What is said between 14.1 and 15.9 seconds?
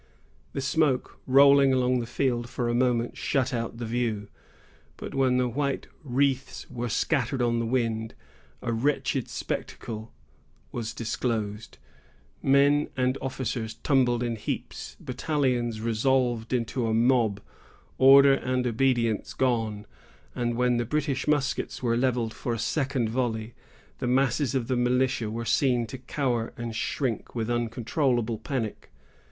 in heaps, battalions